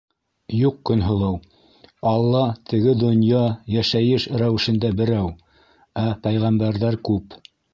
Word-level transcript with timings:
Юҡ, 0.59 0.77
Көнһылыу, 0.89 1.35
Алла 2.13 2.41
«Теге 2.71 2.95
донъя- 3.03 3.43
Йәшәйеш» 3.75 4.27
рәүешендә 4.43 4.93
берәү, 5.03 5.31
ә 6.07 6.11
пәйғәмбәрҙәр 6.25 6.99
күп. 7.11 7.39